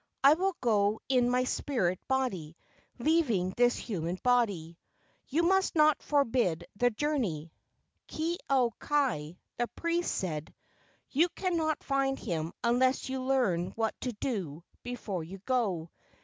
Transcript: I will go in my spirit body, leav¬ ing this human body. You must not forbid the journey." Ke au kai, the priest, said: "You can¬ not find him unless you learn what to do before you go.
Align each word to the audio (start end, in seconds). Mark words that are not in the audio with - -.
I 0.23 0.33
will 0.33 0.55
go 0.61 0.99
in 1.09 1.29
my 1.29 1.43
spirit 1.43 1.99
body, 2.07 2.57
leav¬ 2.99 3.29
ing 3.29 3.51
this 3.55 3.77
human 3.77 4.17
body. 4.23 4.79
You 5.27 5.43
must 5.43 5.75
not 5.75 6.01
forbid 6.01 6.65
the 6.75 6.89
journey." 6.89 7.53
Ke 8.07 8.37
au 8.49 8.71
kai, 8.79 9.37
the 9.57 9.67
priest, 9.67 10.15
said: 10.15 10.55
"You 11.11 11.29
can¬ 11.29 11.55
not 11.55 11.83
find 11.83 12.17
him 12.17 12.51
unless 12.63 13.09
you 13.09 13.21
learn 13.21 13.73
what 13.75 13.93
to 14.01 14.11
do 14.13 14.63
before 14.81 15.23
you 15.23 15.37
go. 15.45 15.91